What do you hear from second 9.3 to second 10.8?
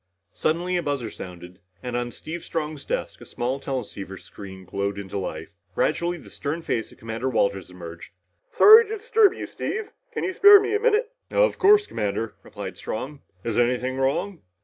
you, Steve. Can you spare me a